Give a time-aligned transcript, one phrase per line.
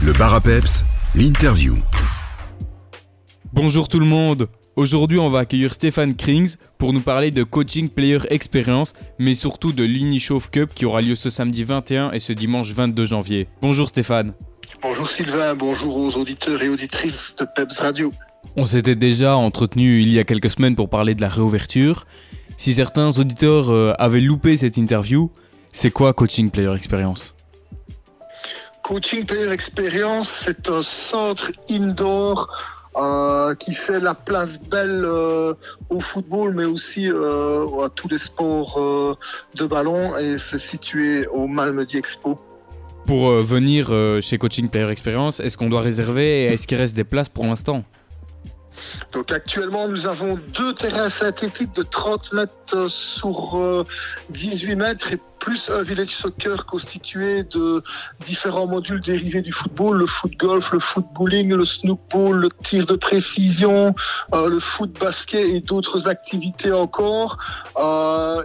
[0.00, 0.84] Le bar à peps,
[1.16, 1.76] l'interview.
[3.52, 4.46] Bonjour tout le monde.
[4.76, 9.72] Aujourd'hui, on va accueillir Stéphane Krings pour nous parler de coaching player experience, mais surtout
[9.72, 13.48] de l'Unichauve Cup qui aura lieu ce samedi 21 et ce dimanche 22 janvier.
[13.60, 14.34] Bonjour Stéphane.
[14.82, 18.12] Bonjour Sylvain, bonjour aux auditeurs et auditrices de Peps Radio.
[18.56, 22.06] On s'était déjà entretenu il y a quelques semaines pour parler de la réouverture.
[22.56, 25.32] Si certains auditeurs euh, avaient loupé cette interview,
[25.72, 27.34] c'est quoi Coaching Player Experience?
[28.88, 32.48] Coaching Player Experience, c'est un centre indoor
[32.96, 35.52] euh, qui fait la place belle euh,
[35.90, 38.80] au football, mais aussi euh, à tous les sports
[39.56, 42.40] de ballon, et c'est situé au Malmedy Expo.
[43.04, 47.28] Pour venir chez Coaching Player Experience, est-ce qu'on doit réserver est-ce qu'il reste des places
[47.28, 47.84] pour l'instant?
[49.12, 53.84] Donc actuellement, nous avons deux terrains synthétiques de 30 mètres euh, sur euh,
[54.30, 57.82] 18 mètres et plus un village soccer constitué de
[58.24, 62.48] différents modules dérivés du football, le foot golf, le foot bowling, le snook ball, le
[62.62, 63.94] tir de précision,
[64.34, 67.38] euh, le foot basket et d'autres activités encore.
[67.76, 68.42] Euh,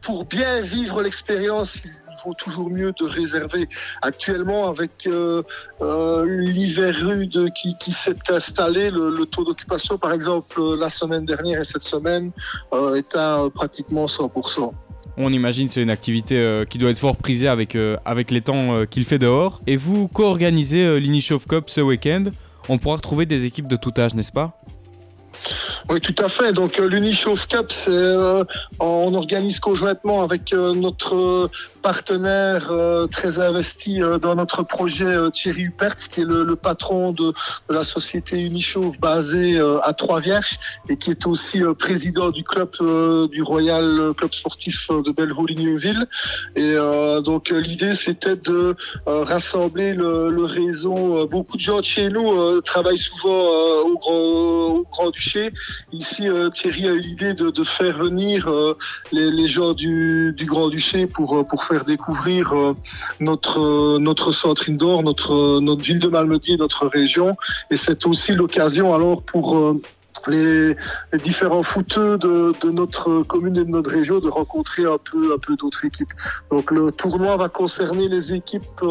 [0.00, 1.78] pour bien vivre l'expérience,
[2.24, 3.68] vaut toujours mieux de réserver.
[4.02, 5.42] Actuellement, avec euh,
[5.80, 11.64] euh, l'hiver rude qui, s'est installé, le, taux d'occupation, par exemple, la semaine dernière et
[11.64, 12.32] cette semaine,
[12.72, 14.72] euh, est à pratiquement 100%.
[15.16, 19.04] On imagine c'est une activité qui doit être fort prisée avec, avec les temps qu'il
[19.04, 19.60] fait dehors.
[19.66, 22.24] Et vous co-organisez l'Inishove Cup ce week-end.
[22.68, 24.59] On pourra retrouver des équipes de tout âge, n'est-ce pas?
[25.88, 26.52] Oui, tout à fait.
[26.52, 28.44] Donc, euh, l'Unichauve Cup, c'est, euh,
[28.78, 31.48] on organise conjointement avec euh, notre euh,
[31.82, 37.12] partenaire euh, très investi euh, dans notre projet, Thierry Huppert, qui est le, le patron
[37.12, 37.32] de,
[37.68, 40.58] de la société Unichauve basée à Trois-Vierges
[40.88, 42.70] et qui est aussi président du club
[43.30, 46.06] du Royal Club sportif de Bellevaux-Ligneville.
[46.56, 46.74] Et
[47.24, 51.26] donc, l'idée, c'était de rassembler le, le réseau.
[51.28, 53.40] Beaucoup de gens de chez nous travaillent souvent
[53.86, 55.52] au Grand, Grand-Duché.
[55.92, 58.76] Ici, euh, Thierry a eu l'idée de, faire venir euh,
[59.12, 62.52] les, gens du, du Grand-Duché pour, euh, pour faire découvrir
[63.20, 67.36] notre, centre indoor, notre, notre ville de Malmedy, notre région.
[67.70, 69.74] Et c'est aussi l'occasion alors pour
[70.26, 70.76] les,
[71.22, 76.12] différents footeux de, notre commune et de notre région de rencontrer un peu, d'autres équipes.
[76.50, 78.84] Donc le tournoi va concerner les équipes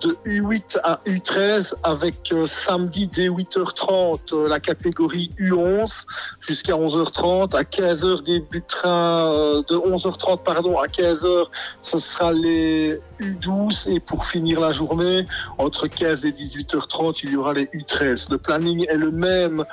[0.00, 6.06] de U8 à U13 avec euh, samedi dès 8h30 euh, la catégorie U11
[6.40, 7.56] jusqu'à 11h30.
[7.56, 11.46] À 15h débutera euh, de 11h30 pardon à 15h
[11.82, 15.24] ce sera les U12 et pour finir la journée
[15.58, 18.30] entre 15 et 18h30 il y aura les U13.
[18.30, 19.64] Le planning est le même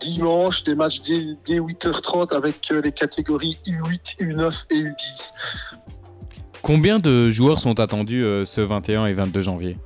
[0.00, 5.32] dimanche des matchs dès, dès 8h30 avec euh, les catégories U8, U9 et U10.
[6.62, 9.76] Combien de joueurs sont attendus euh, ce 21 et 22 janvier?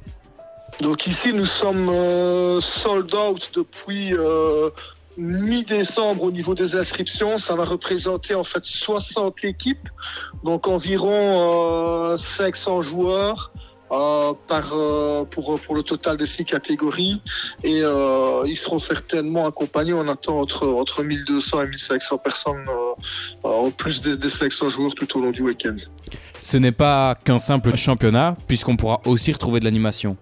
[0.81, 4.71] Donc ici, nous sommes euh, sold out depuis euh,
[5.17, 7.39] mi-décembre au niveau des inscriptions.
[7.39, 9.89] Ça va représenter en fait 60 équipes,
[10.43, 13.53] donc environ euh, 500 joueurs.
[14.49, 14.75] par,
[15.31, 17.23] pour, pour le total des six catégories
[17.63, 17.83] et
[18.47, 22.67] ils seront certainement accompagnés on attend entre, entre 1200 et 1500 personnes
[23.45, 25.77] en plus des, des 500 joueurs tout au long du week-end
[26.45, 30.19] Ce n'est pas qu'un simple championnat, puisqu'on pourra aussi retrouver de l'animation.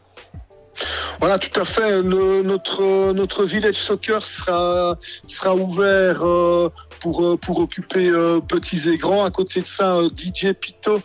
[1.19, 2.01] Voilà, tout à fait.
[2.01, 4.97] Notre, notre village soccer sera,
[5.27, 9.25] sera ouvert euh, pour, euh, pour occuper euh, petits et grands.
[9.25, 11.01] À côté de ça, DJ Pito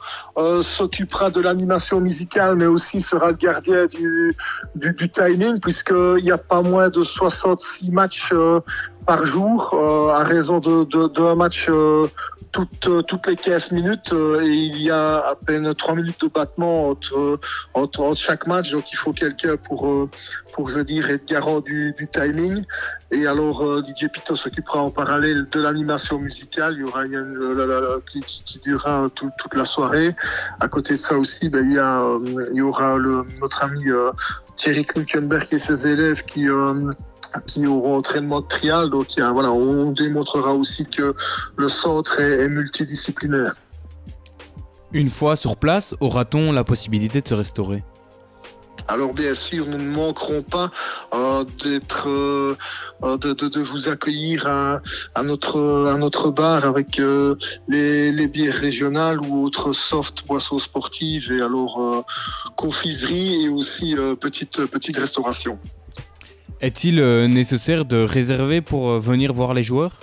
[0.62, 4.36] s'occupera de l'animation musicale, mais aussi sera le gardien du,
[4.76, 8.32] du, timing, puisqu'il n'y a pas moins de 66 matchs
[9.08, 9.74] par jour,
[10.14, 11.70] à raison de, de, de un match
[12.58, 16.22] toutes, euh, toutes les 15 minutes euh, et il y a à peine 3 minutes
[16.22, 17.40] de battement entre,
[17.76, 18.72] entre, chaque match.
[18.72, 20.10] Donc il faut quelqu'un pour, euh,
[20.54, 22.66] pour, je veux dire, être garant du, timing.
[23.12, 26.74] Et alors DJ Pito s'occupera en parallèle de l'animation musicale.
[26.78, 30.16] Il y aura une, qui, durera tout- toute la soirée.
[30.60, 32.02] À côté de ça aussi, ben, il, y a,
[32.54, 32.98] il y aura
[33.40, 33.86] notre ami
[34.56, 36.48] Thierry Knuckenberg et ses élèves qui...
[37.46, 38.90] qui auront entraînement de trial.
[38.90, 41.14] Donc, il y a- voilà, on démontrera aussi que
[41.58, 43.56] le centre est, est multidisciplinaire.
[44.94, 47.84] Une fois sur place, aura-t-on la possibilité de se restaurer?
[48.90, 50.72] Alors bien sûr, nous ne manquerons pas
[51.14, 52.56] euh, d'être, euh,
[53.04, 54.80] euh, de, de, de vous accueillir à,
[55.14, 57.36] à notre à notre bar avec euh,
[57.68, 62.06] les, les bières régionales ou autres soft boissons sportives et alors
[62.56, 65.60] confiserie et aussi petite petite restauration.
[66.60, 70.00] Est-il euh, nécessaire de réserver pour euh, venir voir les joueurs?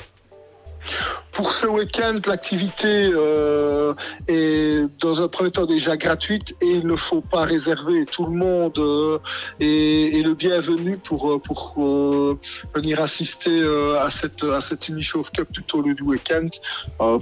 [1.34, 3.92] Pour ce week-end, l'activité euh,
[4.28, 8.06] est dans un premier temps déjà gratuite et il ne faut pas réserver.
[8.06, 9.18] Tout le monde euh,
[9.58, 12.38] est, est, le bienvenu pour, euh, pour euh,
[12.74, 16.48] venir assister euh, à cette, à cette Unichauffe Cup tout au du week-end.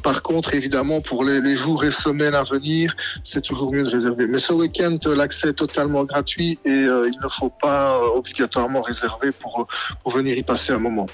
[0.03, 2.95] par contre, évidemment, pour les, les, jours et semaines à venir,
[3.25, 4.27] c'est toujours mieux de réserver.
[4.27, 9.67] Mais ce week-end, l'accès est totalement gratuit et il ne faut pas obligatoirement réserver pour,
[10.03, 11.07] pour venir y passer un moment.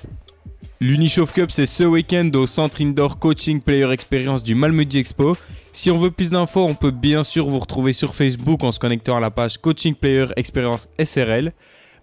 [0.81, 5.37] L'Unichauffe Cup, c'est ce week-end au Centre Indoor Coaching Player Experience du Malmedy Expo.
[5.73, 8.79] Si on veut plus d'infos, on peut bien sûr vous retrouver sur Facebook en se
[8.79, 11.53] connectant à la page Coaching Player Experience SRL.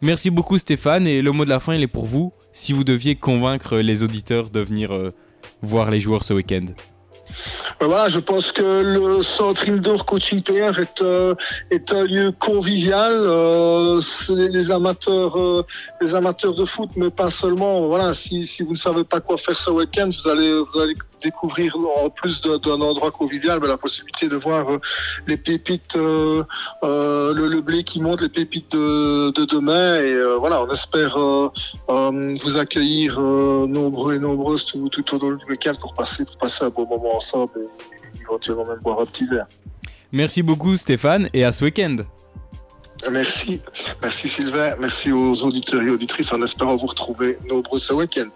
[0.02, 2.84] Merci beaucoup Stéphane et le mot de la fin il est pour vous si vous
[2.84, 5.14] deviez convaincre les auditeurs de venir euh,
[5.62, 6.66] voir les joueurs ce week-end.
[7.80, 11.36] Ben voilà, je pense que le centre indoor coaching player est, euh,
[11.72, 13.12] est un lieu convivial.
[13.14, 15.66] Euh, les amateurs, euh,
[16.00, 17.88] les amateurs de foot, mais pas seulement.
[17.88, 20.96] Voilà, si, si vous ne savez pas quoi faire ce week-end, vous allez, vous allez
[21.22, 24.80] découvrir en plus d'un endroit convivial ben, la possibilité de voir euh,
[25.28, 26.44] les pépites, euh,
[26.84, 30.00] euh, le, le, blé qui monte, les pépites de, de demain.
[30.00, 31.18] Et voilà, on espère
[31.88, 36.66] vous accueillir nombreux et nombreuses tout, tout au long du week-end pour passer, pour passer
[36.66, 37.54] un bon moment ensemble
[38.22, 39.48] éventuellement même boire un petit verre.
[40.12, 41.98] Merci beaucoup Stéphane et à ce week-end.
[43.12, 43.62] Merci,
[44.02, 48.30] merci Sylvain, merci aux auditeurs et auditrices en espérant vous retrouver nombreux ce week-end.